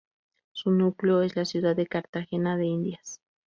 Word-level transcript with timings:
Su 0.51 0.71
núcleo 0.71 1.21
es 1.21 1.35
la 1.35 1.45
ciudad 1.45 1.75
de 1.75 1.85
Cartagena 1.85 2.57
de 2.57 2.65
Indias. 2.65 3.21